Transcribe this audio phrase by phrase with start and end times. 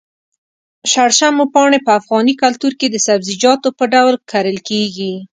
[0.91, 5.13] شړشمو پاڼې په افغاني کلتور کې د سبزيجاتو په ډول کرل کېږي.